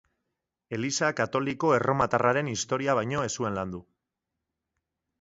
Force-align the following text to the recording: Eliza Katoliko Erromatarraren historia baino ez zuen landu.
Eliza 0.77 1.09
Katoliko 1.19 1.71
Erromatarraren 1.77 2.51
historia 2.57 2.99
baino 3.03 3.29
ez 3.29 3.31
zuen 3.41 3.63
landu. 3.63 3.87